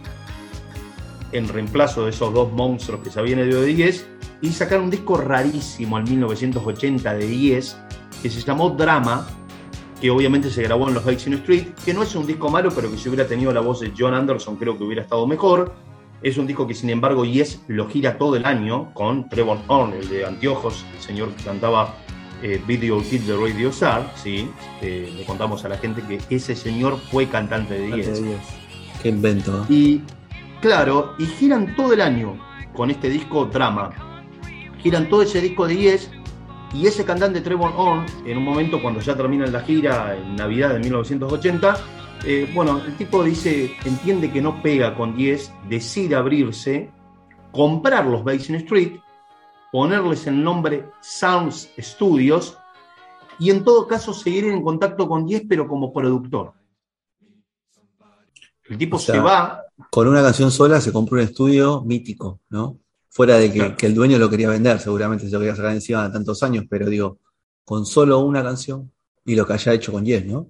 [1.32, 4.06] en reemplazo de esos dos monstruos que se habían ido de Yes,
[4.42, 7.78] y sacar un disco rarísimo en 1980 de Yes,
[8.22, 9.28] que se llamó Drama,
[10.00, 12.90] que obviamente se grabó en los Basin Street, que no es un disco malo, pero
[12.90, 15.74] que si hubiera tenido la voz de John Anderson creo que hubiera estado mejor.
[16.24, 19.94] Es un disco que sin embargo Yes lo gira todo el año con Trevor Horn,
[19.94, 21.96] el de anteojos, el señor que cantaba
[22.44, 24.50] eh, Video Kid de Radio Star, sí,
[24.82, 28.22] eh, le contamos a la gente que ese señor fue cantante de Yes.
[29.02, 29.66] Qué invento.
[29.70, 30.02] Y
[30.62, 32.38] claro, y giran todo el año
[32.74, 33.92] con este disco Drama.
[34.82, 36.10] Giran todo ese disco de Yes
[36.74, 40.74] y ese cantante Trevor Horn, en un momento cuando ya termina la gira, en Navidad
[40.74, 41.78] de 1980,
[42.24, 46.92] eh, bueno, el tipo dice, entiende que no pega con 10, decide abrirse,
[47.52, 49.00] comprar los Basin Street,
[49.72, 52.58] ponerles el nombre Sounds Studios
[53.40, 56.54] y en todo caso seguir en contacto con 10, pero como productor.
[58.66, 59.64] El tipo se va.
[59.90, 62.78] Con una canción sola se compró un estudio mítico, ¿no?
[63.14, 66.14] Fuera de que, el dueño lo quería vender, seguramente se lo quería sacar encima de
[66.14, 67.20] tantos años, pero digo,
[67.66, 68.90] con solo una canción
[69.26, 70.48] y lo que haya hecho con Yes, ¿no?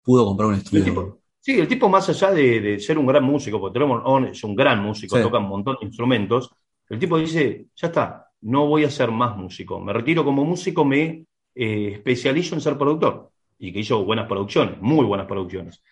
[0.00, 1.18] Pudo comprar un estudio.
[1.40, 4.54] sí, el tipo más allá de, ser un gran músico, porque Tremor On es un
[4.54, 6.50] gran músico, toca un montón de instrumentos,
[6.88, 10.84] el tipo dice, ya está, no voy a ser más músico, me retiro como músico,
[10.84, 11.26] me
[11.56, 15.82] eh, especializo en ser productor, y que hizo buenas producciones, muy buenas producciones.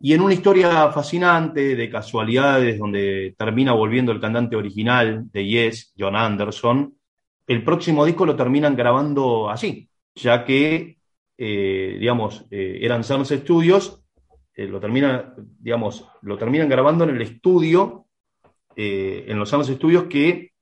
[0.00, 5.92] Y en una historia fascinante de casualidades donde termina volviendo el cantante original de Yes,
[5.98, 6.94] John Anderson,
[7.48, 10.98] el próximo disco lo terminan grabando así, ya que,
[11.36, 14.04] eh, digamos, eh, eran Sounds Studios,
[14.54, 18.04] eh, lo, terminan, digamos, lo terminan grabando en el estudio,
[18.76, 20.52] en los Sounds Studios, que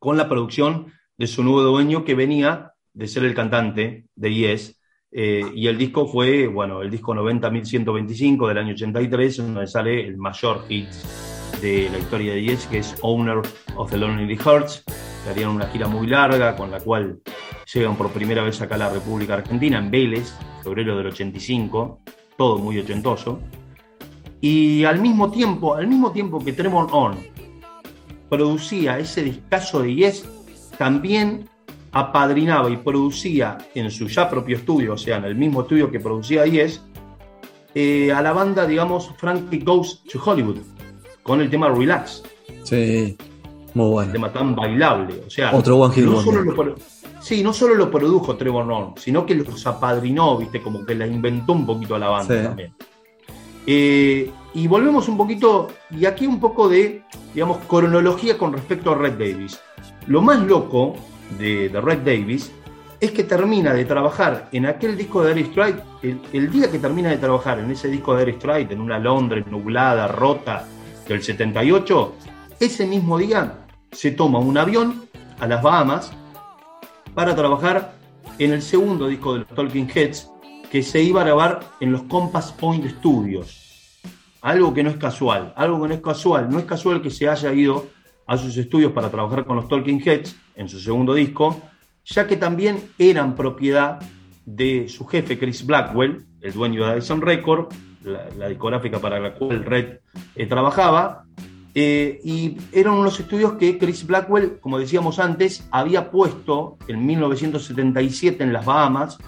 [0.00, 4.80] con la producción de su nuevo dueño que venía de ser el cantante de Yes,
[5.16, 10.16] eh, y el disco fue, bueno, el disco 90.125 del año 83, donde sale el
[10.16, 10.88] mayor hit
[11.62, 13.40] de la historia de Yes, que es Owner
[13.76, 14.82] of the Lonely Hearts.
[15.22, 17.20] Que harían una gira muy larga, con la cual
[17.72, 22.00] llegan por primera vez acá a la República Argentina, en Vélez, febrero del 85,
[22.36, 23.38] todo muy ochentoso.
[24.40, 27.16] Y al mismo tiempo, al mismo tiempo que Tremor On
[28.28, 30.28] producía ese discazo de Yes,
[30.76, 31.48] también
[31.94, 36.00] apadrinaba y producía en su ya propio estudio, o sea, en el mismo estudio que
[36.00, 36.82] producía Yes,
[37.74, 40.58] eh, a la banda, digamos, Frankie Goes to Hollywood,
[41.22, 42.24] con el tema Relax.
[42.64, 43.16] Sí,
[43.74, 44.12] muy bueno.
[44.12, 45.22] tema tan bailable.
[45.26, 46.74] O sea, otro One Hit no solo
[47.20, 51.06] Sí, no solo lo produjo Trevor Norn, sino que los apadrinó, viste, como que la
[51.06, 52.74] inventó un poquito a la banda también.
[53.66, 57.02] Eh, y volvemos un poquito, y aquí un poco de,
[57.32, 59.58] digamos, cronología con respecto a Red Davis.
[60.06, 60.96] Lo más loco
[61.38, 62.52] de, Red Davis
[63.00, 65.82] es que termina de trabajar en aquel disco de Air Strike,
[66.32, 69.46] el, día que termina de trabajar en ese disco de Air Strike, en una Londres
[69.46, 70.66] nublada, rota,
[71.06, 72.14] del 78,
[72.60, 75.06] ese mismo día se toma un avión
[75.38, 76.12] a las Bahamas
[77.14, 77.94] para trabajar
[78.38, 80.30] en el segundo disco de los Talking Heads,
[80.70, 84.00] que se iba a grabar en los Compass Point Studios.
[84.40, 86.50] Algo que no es casual, algo que no es casual.
[86.50, 87.86] No es casual que se haya ido
[88.26, 91.60] a sus estudios para trabajar con los Talking Heads en su segundo disco,
[92.04, 94.00] ya que también eran propiedad
[94.44, 99.64] de su jefe Chris Blackwell, el dueño de Addison Record, la, discográfica para la cual
[99.64, 100.00] Red
[100.34, 101.24] eh, trabajaba,
[101.74, 108.44] eh, y eran unos estudios que Chris Blackwell, como decíamos antes, había puesto en 1977
[108.44, 109.18] en las Bahamas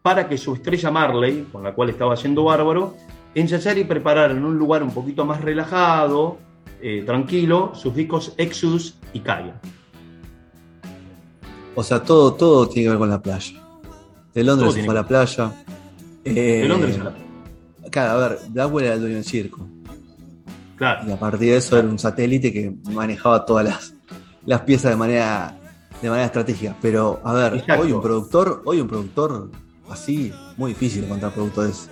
[0.00, 2.94] para que su estrella Marley, con la cual estaba haciendo bárbaro,
[3.34, 6.38] ensayar y preparar en un lugar un poquito más relajado,
[6.80, 9.60] eh, tranquilo, sus discos Exodus y Kaya.
[11.80, 13.58] O sea, todo, todo tiene que ver con la playa.
[14.34, 15.50] De Londres se fue a la playa.
[16.22, 17.26] de Londres a la playa.
[17.90, 19.66] Claro, a ver, Blackwell era el dueño del circo.
[21.06, 23.94] Y a partir de eso era un satélite que manejaba todas las,
[24.44, 25.58] las piezas de manera,
[26.02, 26.76] de manera estratégica.
[26.82, 29.50] Pero, a ver, hoy un productor, hoy un productor
[29.88, 31.88] así, muy difícil encontrar productores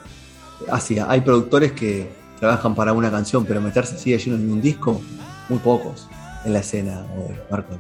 [0.71, 0.99] así.
[0.99, 5.01] Hay productores que trabajan para una canción, pero meterse así de lleno en un disco,
[5.49, 6.09] muy pocos
[6.45, 7.07] en la escena,
[7.51, 7.73] Marco.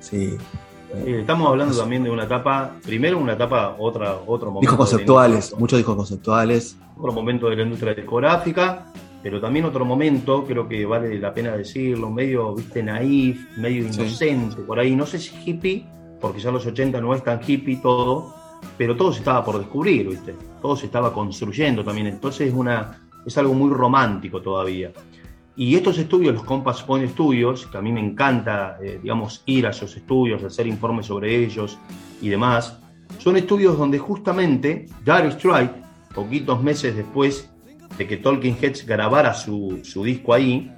[0.00, 0.36] Sí.
[1.06, 4.60] Estamos hablando también de una etapa, primero una etapa, otra, otro momento.
[4.60, 6.76] Discos conceptuales, muchos discos conceptuales.
[6.96, 8.86] Otro momento de la industria discográfica,
[9.22, 14.56] pero también otro momento, creo que vale la pena decirlo, medio, viste, naif, medio inocente,
[14.62, 15.86] por ahí, no sé si hippie,
[16.20, 18.34] porque ya los 80 no es tan hippie todo,
[18.76, 23.08] pero todo se estaba por descubrir, viste, todo se estaba construyendo también, entonces es, una,
[23.24, 24.92] es algo muy romántico todavía.
[25.56, 29.66] Y estos estudios, los Compass Point Studios, que a mí me encanta, eh, digamos, ir
[29.66, 31.78] a esos estudios, hacer informes sobre ellos
[32.20, 32.78] y demás,
[33.18, 35.72] son estudios donde justamente Gary Strike,
[36.14, 37.50] poquitos meses después
[37.96, 40.72] de que Tolkien Heads grabara su, disco ahí,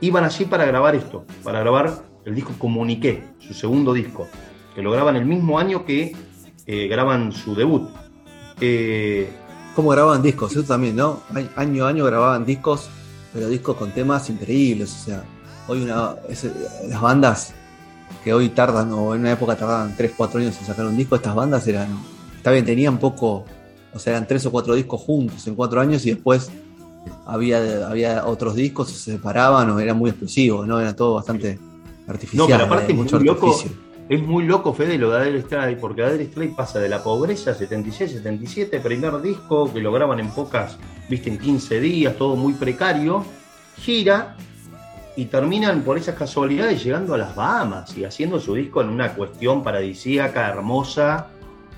[0.00, 4.28] iban allí para grabar esto, para grabar el disco Comuniqué, su segundo disco,
[4.74, 6.14] que lo graban el mismo año que
[6.66, 7.88] eh, graban su debut.
[8.60, 9.28] Eh,
[9.74, 10.52] ¿Cómo grababan discos?
[10.52, 11.20] Eso también, ¿no?
[11.56, 12.88] Año a año grababan discos,
[13.34, 14.94] pero discos con temas increíbles.
[14.94, 15.24] O sea,
[15.68, 16.14] hoy una,
[16.88, 17.52] las bandas
[18.22, 21.16] que hoy tardan, o en una época tardaban 3, 4 años en sacar un disco,
[21.16, 21.88] estas bandas eran,
[22.38, 23.44] está bien, tenían poco
[23.94, 26.50] o sea, eran tres o cuatro discos juntos en cuatro años y después
[27.26, 30.80] había, había otros discos, se separaban o era muy explosivo, ¿no?
[30.80, 31.58] Era todo bastante
[32.08, 32.48] artificial.
[32.48, 33.56] No, pero aparte es muy loco.
[34.06, 37.54] Es muy loco, Fede, lo de Adele Strike, porque Adele Strike pasa de la pobreza,
[37.54, 40.76] 76, 77, primer disco que lo graban en pocas,
[41.08, 43.24] viste, en 15 días, todo muy precario,
[43.78, 44.36] gira
[45.16, 49.14] y terminan por esas casualidades llegando a las Bahamas y haciendo su disco en una
[49.14, 51.28] cuestión paradisíaca, hermosa,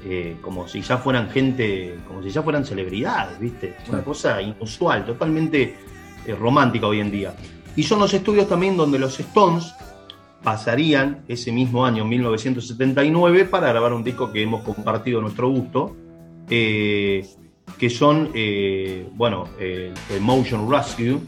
[0.04, 3.76] eh, como si ya fueran gente, como si ya fueran celebridades, ¿viste?
[3.88, 5.76] Una cosa inusual, totalmente
[6.26, 7.34] eh, romántica hoy en día.
[7.76, 9.74] Y son los estudios también donde los Stones
[10.46, 15.96] pasarían ese mismo año, 1979, para grabar un disco que hemos compartido a nuestro gusto,
[16.48, 17.26] eh,
[17.76, 18.30] que son,
[19.16, 19.48] bueno,
[20.20, 21.18] Motion Rescue,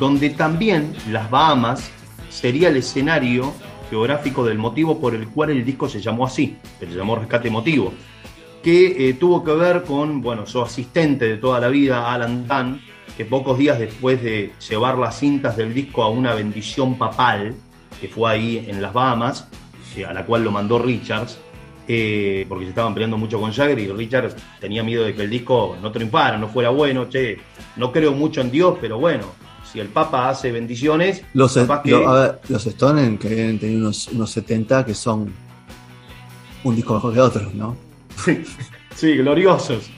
[0.00, 1.88] donde también las Bahamas
[2.30, 3.54] sería el escenario
[3.88, 7.94] geográfico del motivo por el cual el disco se llamó así, se llamó Rescate Emotivo,
[8.62, 12.80] que eh, tuvo que ver con, bueno, su asistente de toda la vida, Alan Dunn,
[13.16, 17.54] que pocos días después de llevar las cintas del disco a una bendición papal,
[18.00, 19.46] que fue ahí en las Bahamas,
[20.06, 21.38] a la cual lo mandó Richards,
[21.88, 25.30] eh, porque se estaban peleando mucho con Jagger y Richards tenía miedo de que el
[25.30, 27.38] disco no triunfara, no fuera bueno, che,
[27.76, 29.24] no creo mucho en Dios, pero bueno,
[29.70, 31.56] si el Papa hace bendiciones, los,
[32.48, 35.32] los Stones que deben tener unos, unos 70 que son
[36.62, 37.76] un disco mejor que otros, ¿no?
[38.94, 39.90] sí, gloriosos.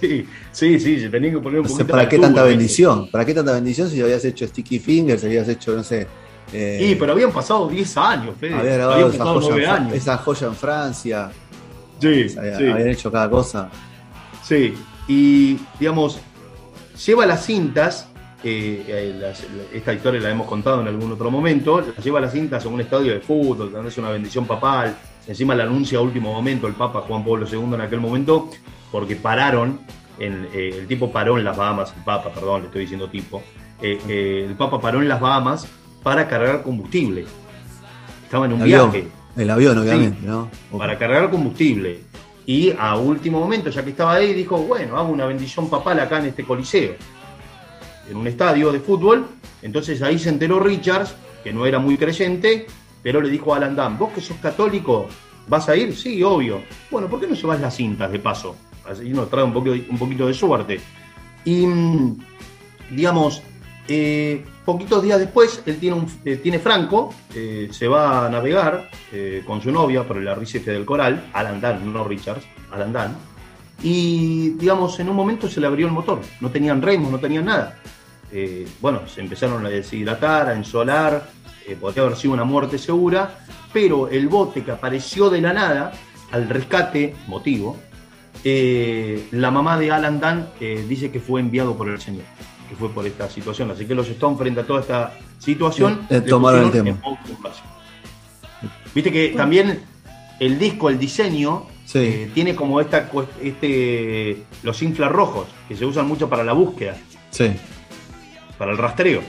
[0.00, 3.10] sí, sí, sí, se tenían que poner un poquito ¿Para qué tanta bendición?
[3.10, 6.06] ¿Para qué tanta bendición si habías hecho Sticky Fingers, si habías hecho, no sé.
[6.52, 8.54] Eh, sí, pero habían pasado 10 años, Fede.
[8.54, 9.92] Habían grabado esa joya, años.
[9.94, 11.30] esa joya en Francia.
[11.98, 12.38] Sí, sí.
[12.38, 13.70] Habían hecho cada cosa.
[14.42, 14.74] Sí,
[15.08, 16.18] y digamos,
[17.06, 18.08] lleva las cintas
[18.44, 19.32] eh,
[19.72, 23.12] esta historia la hemos contado en algún otro momento, lleva las cintas a un estadio
[23.12, 24.96] de fútbol, donde es una bendición papal,
[25.28, 28.50] encima la anuncia a último momento el Papa Juan Pablo II en aquel momento,
[28.90, 29.80] porque pararon,
[30.18, 33.42] en, eh, el tipo paró en las Bahamas, el Papa, perdón, le estoy diciendo tipo,
[33.80, 35.68] eh, el Papa paró en las Bahamas
[36.02, 37.26] para cargar combustible.
[38.24, 39.08] Estaba en un viaje.
[39.36, 40.50] El avión, obviamente, ¿no?
[40.76, 42.00] Para cargar combustible.
[42.44, 46.18] Y a último momento, ya que estaba ahí, dijo, bueno, hago una bendición papal acá
[46.18, 46.94] en este coliseo
[48.08, 49.26] en un estadio de fútbol.
[49.62, 52.66] Entonces ahí se enteró Richards, que no era muy creyente,
[53.02, 55.06] pero le dijo a Alan vos que sos católico,
[55.48, 55.96] ¿vas a ir?
[55.96, 56.62] Sí, obvio.
[56.90, 58.56] Bueno, ¿por qué no llevas las cintas de paso?
[58.88, 60.80] Así nos trae un poquito, un poquito de suerte.
[61.44, 62.16] Y, mm,
[62.90, 63.42] digamos,
[63.88, 68.88] eh, poquitos días después, él tiene, eh, tiene Franco, eh, se va a navegar
[69.46, 73.16] con su novia por el arrecife del coral, Alan Dunn, no Richards, Alan Dunn,
[73.82, 77.44] y digamos, en un momento se le abrió el motor, no tenían remos, no tenían
[77.44, 77.78] nada.
[78.80, 81.28] bueno, se empezaron a deshidratar, a ensolar,
[81.78, 85.92] podría haber sido una muerte segura, pero el bote que apareció de la nada,
[86.30, 87.76] al rescate, motivo,
[88.44, 90.46] la mamá de Alan Dunn
[90.88, 92.24] dice que fue enviado por el Señor
[92.72, 93.70] que fue por esta situación.
[93.70, 96.98] Así que los Stones, frente a toda esta situación, eh, tomaron el tema.
[98.94, 99.82] Viste que también
[100.40, 103.10] el disco, el diseño, eh, tiene como esta,
[103.42, 106.96] este, los infrarrojos, que se usan mucho para la búsqueda.
[107.30, 107.52] Sí.
[108.56, 109.20] Para el rastreo.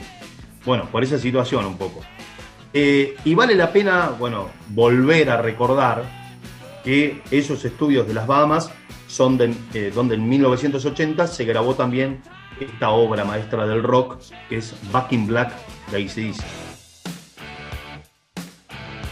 [0.64, 2.00] Bueno, por esa situación un poco.
[2.72, 6.04] Eh, y vale la pena, bueno, volver a recordar
[6.82, 8.70] que esos estudios de las Bahamas
[9.06, 12.22] son de, donde en 1980 se grabó también
[12.60, 15.52] esta obra maestra del rock que es Back in Black
[15.90, 16.44] de ACDC.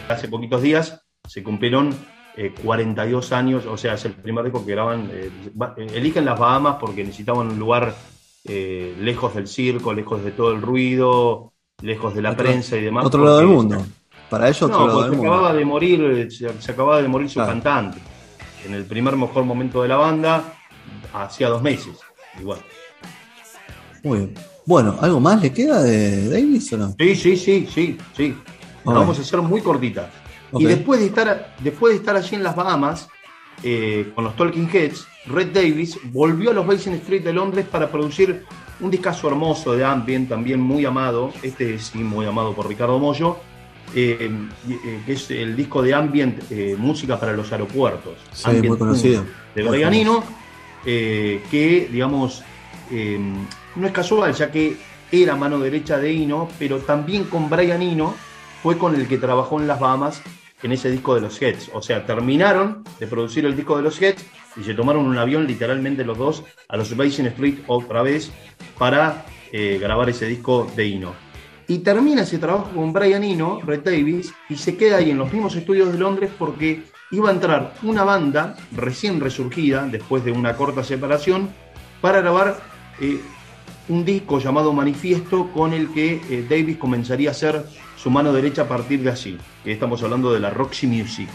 [0.09, 1.95] Hace poquitos días se cumplieron
[2.63, 5.11] 42 eh, años, o sea, es el primer disco que graban.
[5.13, 5.31] Eh,
[5.77, 7.95] eh, eligen las Bahamas porque necesitaban un lugar
[8.45, 13.07] lejos del circo, lejos de todo el ruido, lejos de la prensa y demás.
[13.07, 13.85] Otro lado del mundo.
[14.29, 17.99] Para ellos, otro lado del se Acababa de morir, se, acababa de morir su cantante.
[18.67, 20.55] En el primer mejor momento de la banda,
[21.13, 21.99] hacía dos meses.
[22.41, 22.59] Igual.
[24.03, 24.35] Muy bien.
[24.65, 26.95] Bueno, ¿algo más le queda de Davis o no?
[26.99, 28.35] Sí, sí, sí, sí, sí.
[28.85, 30.11] vamos a hacer muy cortita.
[30.53, 33.09] Y después de, estar, después de estar allí en las Bahamas,
[33.63, 37.91] eh, con los Talking Heads, Red Davis volvió a los Basin Street de Londres para
[37.91, 38.45] producir
[38.81, 43.39] un discazo hermoso de ambient, también muy amado, este sí, muy amado por Ricardo Mollo,
[43.95, 44.31] eh,
[44.69, 48.15] eh, que es el disco de ambient, música para los aeropuertos.
[48.33, 49.25] Sí, muy conocido.
[49.55, 50.23] De Brian Eno,
[50.85, 52.43] que, digamos,
[53.77, 54.77] no es casual, ya que
[55.11, 58.15] era mano derecha de Ino, pero también con Brian Ino
[58.63, 60.23] fue con el que trabajó en las Bahamas
[60.63, 61.71] en ese disco de los Heads.
[61.75, 64.25] O sea, terminaron de producir el disco de los Heads
[64.57, 68.31] y se tomaron un avión literalmente los dos a los Basin Street otra vez
[68.79, 71.15] para eh, grabar ese disco de Ino.
[71.69, 75.33] Y termina ese trabajo con Brian Ino, Red Davis, y se queda ahí en los
[75.33, 80.57] mismos estudios de Londres porque iba a entrar una banda recién resurgida después de una
[80.57, 81.51] corta separación
[82.01, 82.61] para grabar
[83.01, 83.21] eh,
[83.89, 87.65] un disco llamado Manifiesto con el que eh, Davis comenzaría a ser
[87.97, 89.39] su mano derecha a partir de allí.
[89.65, 91.29] Estamos hablando de la Roxy Music.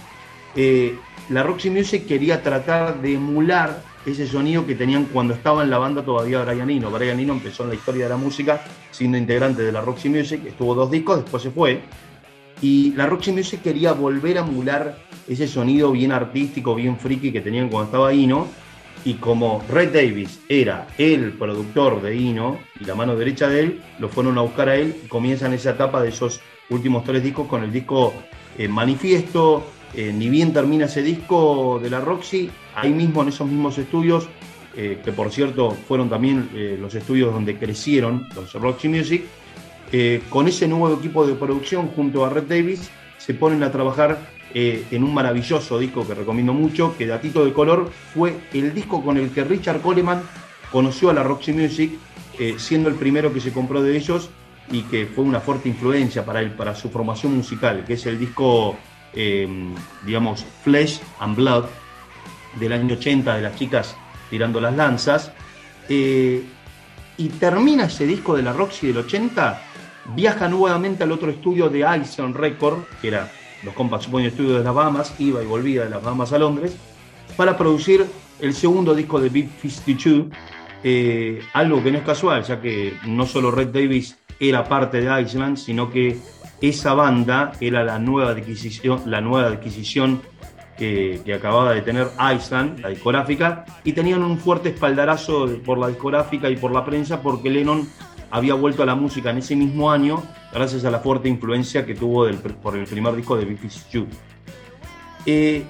[0.55, 0.97] Eh,
[1.29, 5.77] la Roxy Music quería tratar de emular ese sonido que tenían cuando estaba en la
[5.77, 6.89] banda todavía Brian Eno.
[6.89, 10.41] Brian Eno empezó en la historia de la música siendo integrante de la Roxy Music,
[10.45, 11.81] estuvo dos discos, después se fue.
[12.61, 17.41] Y la Roxy Music quería volver a emular ese sonido bien artístico, bien friki que
[17.41, 18.47] tenían cuando estaba Eno
[19.05, 23.81] y como Red Davis era el productor de Ino y la mano derecha de él,
[23.99, 27.47] lo fueron a buscar a él y comienzan esa etapa de esos últimos tres discos
[27.47, 28.13] con el disco
[28.57, 29.65] eh, Manifiesto.
[29.93, 34.27] Eh, ni bien termina ese disco de la Roxy, ahí mismo en esos mismos estudios,
[34.75, 36.49] eh, que por cierto fueron también
[36.81, 39.23] los estudios donde crecieron los Roxy Music,
[40.29, 44.19] con ese nuevo equipo de producción junto a Red Davis se ponen a trabajar
[44.53, 49.03] eh, en un maravilloso disco que recomiendo mucho, que Datito de Color fue el disco
[49.03, 50.21] con el que Richard Coleman
[50.71, 51.91] conoció a la Roxy Music,
[52.39, 54.29] eh, siendo el primero que se compró de ellos
[54.71, 58.19] y que fue una fuerte influencia para él, para su formación musical, que es el
[58.19, 58.77] disco,
[59.13, 59.73] em,
[60.05, 61.65] digamos, Flesh and Blood
[62.59, 63.95] del año 80 de las chicas
[64.29, 65.31] tirando las lanzas.
[65.89, 66.43] Eh,
[67.17, 69.61] y termina ese disco de la Roxy del 80,
[70.15, 73.31] viaja nuevamente al otro estudio de Ison Record, que era
[73.63, 76.75] los Compact Point Studios de las Bahamas, iba y volvía de las Bahamas a Londres,
[77.35, 78.05] para producir
[78.39, 80.27] el segundo disco de Big 52,
[80.83, 85.21] eh, algo que no es casual, ya que no solo Red Davis era parte de
[85.21, 86.17] Iceland, sino que
[86.61, 90.21] esa banda era la nueva adquisición, la nueva adquisición
[90.77, 95.87] que, que, acababa de tener Iceland, la discográfica, y tenían un fuerte espaldarazo por la
[95.87, 97.87] discográfica y por la prensa porque Lennon
[98.31, 100.23] había vuelto a la música en ese mismo año
[100.53, 102.27] gracias a la fuerte influencia que tuvo
[102.61, 104.07] por el primer disco de Biffy Stew.
[105.25, 105.63] Eh,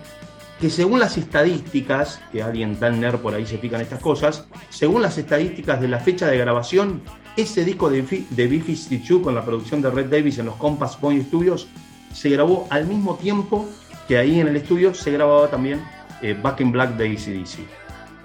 [0.59, 5.17] que según las estadísticas, que alguien tan por ahí se pican estas cosas, según las
[5.17, 7.01] estadísticas de la fecha de grabación,
[7.35, 10.95] ese disco de, de Biffy Stew con la producción de Red Davis en los Compass
[10.95, 11.67] Point Studios
[12.11, 13.69] se grabó al mismo tiempo
[14.07, 15.83] que ahí en el estudio se grababa también
[16.21, 17.76] eh, Back in Black de ACDC.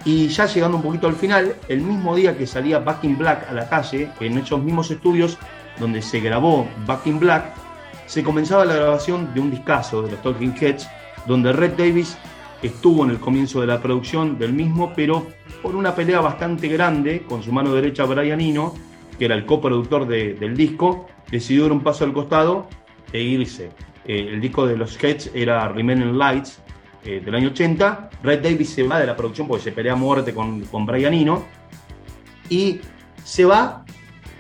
[0.05, 3.49] Y ya llegando un poquito al final, el mismo día que salía Back in Black
[3.49, 5.39] a la calle, en esos mismos estudios
[5.79, 7.45] donde se grabó Back in Black,
[8.07, 10.89] se comenzaba la grabación de un discazo de los Talking Heads,
[11.27, 12.19] donde Red Davis
[12.63, 15.27] estuvo en el comienzo de la producción del mismo, pero
[15.63, 18.75] por una pelea bastante grande con su mano derecha Brian Eno,
[19.19, 22.67] que era el coproductor del disco, decidió dar un paso al costado
[23.13, 23.71] e irse.
[24.05, 26.61] Eh, el disco de los Heads era Remaining Lights
[27.05, 28.11] eh, del año 80.
[28.23, 31.15] Red Davis se va de la producción porque se pelea a muerte con, con Brian
[31.15, 31.45] Eno
[32.49, 32.81] y
[33.25, 33.85] se va.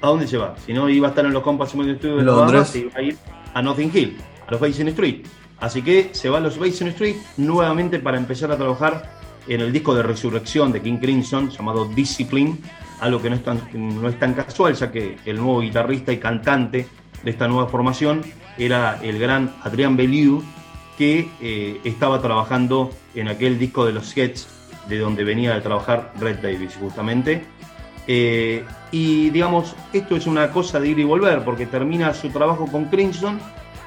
[0.00, 0.56] ¿A dónde se va?
[0.64, 3.02] Si no iba a estar en los Compass de estudio de Londres, se iba a
[3.02, 3.16] ir
[3.54, 5.24] a Notting Hill, a los Basin Street.
[5.60, 9.72] Así que se va a los Basin Street nuevamente para empezar a trabajar en el
[9.72, 12.58] disco de resurrección de King Crimson llamado Discipline,
[13.00, 16.18] algo que no es tan, no es tan casual, ya que el nuevo guitarrista y
[16.18, 16.86] cantante
[17.22, 18.22] de esta nueva formación
[18.58, 20.42] era el gran Adrian Bellew,
[21.03, 24.46] que eh, estaba trabajando en aquel disco de los Heads,
[24.88, 27.42] de donde venía de trabajar Red Davis, justamente.
[28.07, 32.68] Eh, y digamos, esto es una cosa de ir y volver, porque termina su trabajo
[32.70, 33.40] con Crimson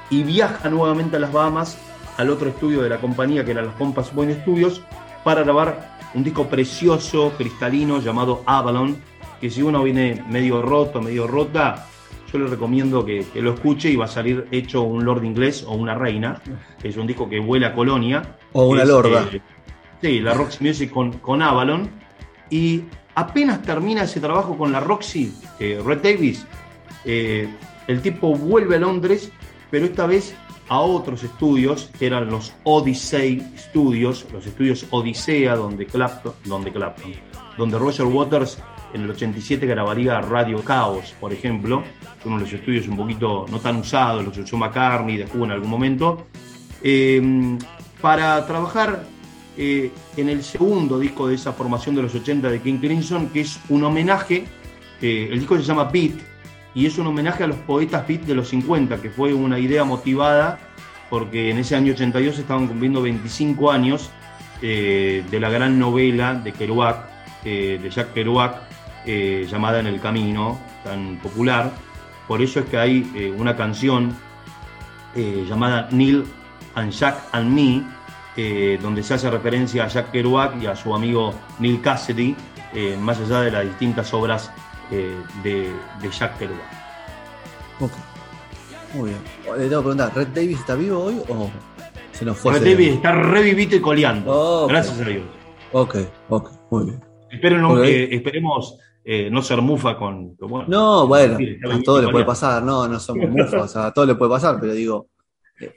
[0.10, 1.78] y viaja nuevamente a las Bahamas,
[2.18, 4.82] al otro estudio de la compañía, que era los Compass Point Studios,
[5.24, 8.98] para grabar un disco precioso, cristalino, llamado Avalon,
[9.40, 11.88] que si uno viene medio roto, medio rota,
[12.32, 15.64] yo le recomiendo que, que, lo escuche y va a salir hecho un lord inglés
[15.68, 16.42] o una reina.
[16.84, 18.38] Es un disco que vuela a Colonia.
[18.54, 19.28] O una es, lorda.
[19.32, 19.42] eh,
[20.02, 21.90] sí, la Roxy Music con, con Avalon.
[22.50, 22.84] Y
[23.16, 26.46] apenas termina ese trabajo con la Roxy, eh, Red Davis,
[27.06, 27.48] eh,
[27.88, 29.32] el tipo vuelve a Londres,
[29.72, 30.36] pero esta vez
[30.68, 37.14] a otros estudios, que eran los Odyssey Studios, los estudios Odisea, donde Clapton, donde, Clapton,
[37.58, 38.58] donde Roger Waters
[38.96, 41.84] en el 87 grabaría Radio Chaos, por ejemplo,
[42.24, 45.70] uno de los estudios un poquito no tan usados, los usó McCartney, de en algún
[45.70, 46.26] momento,
[46.82, 47.58] eh,
[48.02, 49.04] para trabajar
[49.58, 53.42] eh, en el segundo disco de esa formación de los 80 de King Crimson, que
[53.42, 54.46] es un homenaje,
[55.02, 56.14] eh, el disco se llama Beat,
[56.74, 59.84] y es un homenaje a los poetas beat de los 50, que fue una idea
[59.84, 60.58] motivada
[61.10, 64.10] porque en ese año 82 estaban cumpliendo 25 años
[64.62, 68.75] eh, de la gran novela de Kerouac, de Jack Kerouac,
[69.06, 71.72] eh, llamada En el Camino, tan popular.
[72.28, 74.16] Por eso es que hay eh, una canción
[75.16, 76.26] eh, llamada Neil
[76.76, 77.84] and Jack and Me,
[78.82, 82.36] donde se hace referencia a Jack Kerouac y a su amigo Neil Cassidy,
[83.00, 84.52] más allá de las distintas obras
[84.92, 86.60] de, de Jack Kerouac.
[87.80, 87.92] Ok.
[88.94, 89.22] Muy bien.
[89.58, 91.50] Le tengo que preguntar, ¿Red Davis está vivo hoy o
[92.12, 92.54] se nos fue?
[92.60, 94.68] Red Davis está revivito y coleando.
[94.68, 95.24] Gracias a Dios.
[95.72, 95.96] Ok,
[96.30, 97.04] ok, muy bien.
[97.32, 97.86] Espero no- Ok.
[97.86, 100.36] eh, esperemos eh, no ser mufa con.
[100.36, 101.38] con- bueno, No, bueno,
[101.72, 104.32] a todo le puede pasar, no, no somos mufas, o sea, a todo le puede
[104.32, 105.08] pasar, pero digo,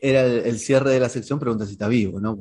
[0.00, 2.38] era el, el cierre de la sección, pregunta si está vivo, ¿no?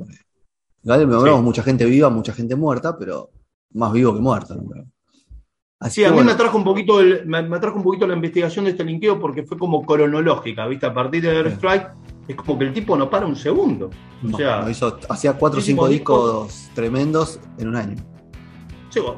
[0.82, 1.42] Igual me Sí.
[1.42, 3.30] mucha gente viva, mucha gente muerta, pero
[3.74, 4.62] más vivo que muerto, ¿no?
[5.80, 8.06] Así Sí, a mí bueno, me atrajo un poquito el- me, me atrajo un poquito
[8.06, 10.86] la investigación de este linkeo porque fue como cronológica, ¿viste?
[10.86, 11.86] A partir de Airstrike
[12.26, 13.86] es como que el tipo no para un segundo.
[14.24, 17.96] O no, sea, no hizo- hacía cuatro o cinco discos tremendos en un año.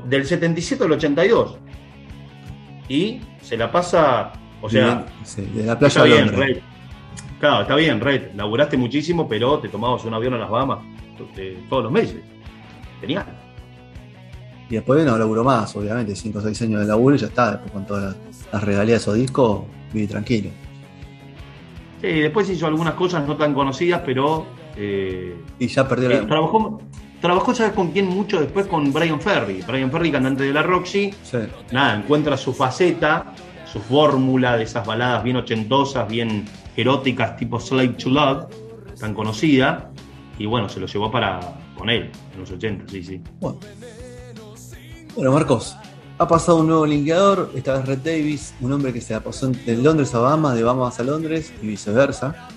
[0.07, 1.59] Del 77 al 82.
[2.89, 6.28] Y se la pasa, o sea, Sí, de la playa está bien.
[6.28, 6.59] Red.
[7.39, 8.35] Claro, está bien, Red.
[8.35, 10.81] Laburaste muchísimo, pero te tomabas un avión a las Bahamas
[11.37, 12.20] eh, todos los meses.
[13.01, 13.26] Genial.
[14.68, 17.53] Y después no laburó más, obviamente, 5 o 6 años de laburo y ya está,
[17.53, 19.62] después con todas las, las regalías de esos discos,
[19.93, 20.51] viví tranquilo.
[22.01, 26.26] Sí, después hizo algunas cosas no tan conocidas, pero eh, Y ya perdió eh, la.
[26.26, 26.81] trabajó,
[27.21, 28.07] trabajó, ¿sabes con quién?
[28.07, 29.62] Mucho después con Brian Ferry.
[29.66, 31.39] Brian Ferry, cantante de la Roxy, Sí.
[31.73, 33.35] nada, encuentra su faceta,
[33.71, 36.45] su fórmula de esas baladas bien ochentosas, bien
[36.77, 38.47] eróticas, tipo Slave to Love,
[38.99, 39.91] tan conocida,
[40.39, 41.41] y bueno, se lo llevó para
[41.77, 43.21] con él en los 80, sí, sí.
[43.41, 43.59] Bueno.
[45.14, 45.77] Bueno, Marcos,
[46.18, 49.49] ha pasado un nuevo linkeador, esta vez Red Davis, un hombre que se la pasó
[49.49, 52.49] de Londres a Bahamas, de Bahamas a Londres y viceversa.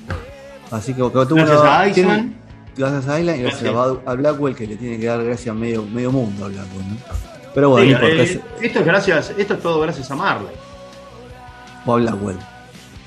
[0.71, 2.35] Así que tuvo Gracias una- a tiene- Iceman.
[2.75, 3.97] Gracias a Island y gracias Gracias.
[4.05, 6.95] a Blackwell que le tiene que dar gracias a medio, medio mundo a Blackwell, ¿no?
[7.53, 10.15] Pero bueno, Sí, no importa, eh, es- esto es gracias, esto es todo gracias a
[10.15, 10.47] Marley.
[11.85, 12.37] o a Blackwell.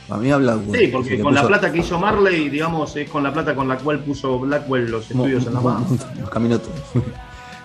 [0.08, 0.80] Para mí a Blackwell.
[0.80, 3.76] Sí, porque con la plata que hizo Marley, digamos, es con la plata con la
[3.76, 5.86] cual puso Blackwell los Mo- estudios en la mano.
[6.20, 6.78] Los caminó todos.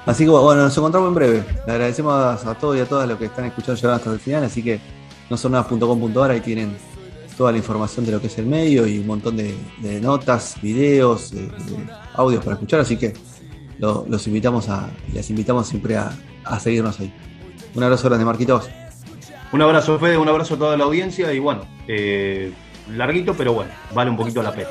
[0.08, 1.43] Así que bueno, nos encontramos en breve.
[1.68, 4.43] Le agradecemos a, todos y a todas los que están escuchando llegar hasta el final.
[4.43, 4.80] Así que
[5.30, 5.52] no son
[6.32, 6.76] ahí tienen
[7.42, 9.56] toda la información de lo que es el medio y un montón de,
[10.00, 11.50] notas, videos, eh,
[12.14, 12.80] audios para escuchar.
[12.82, 13.14] Así que
[13.80, 16.12] lo- los invitamos a, les invitamos siempre a,
[16.44, 17.12] a seguirnos ahí.
[17.74, 18.70] Un abrazo grande, Marquitos.
[19.52, 22.54] Un abrazo, Fede, un abrazo a toda la audiencia y bueno, eh,
[22.96, 24.70] larguito, pero bueno, vale un poquito la pena.